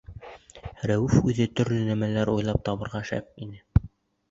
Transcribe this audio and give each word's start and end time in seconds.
Рәүеф 0.91 1.17
үҙе 1.33 1.47
төрлө 1.59 1.77
нәмәләр 1.91 2.33
уйлап 2.39 2.65
табыуға 2.71 3.05
шәп 3.13 3.47
ине. 3.47 3.89